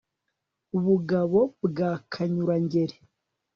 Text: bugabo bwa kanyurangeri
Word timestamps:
bugabo 0.85 1.39
bwa 1.65 1.91
kanyurangeri 2.11 2.95